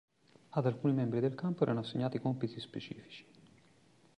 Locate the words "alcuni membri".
0.65-1.19